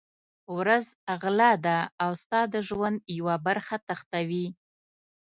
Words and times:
ورځ 0.57 0.85
غله 1.21 1.51
ده 1.65 1.77
او 2.03 2.11
ستا 2.21 2.41
د 2.53 2.55
ژوند 2.67 2.97
یوه 3.17 3.35
برخه 3.47 3.75
تښتوي. 3.87 4.47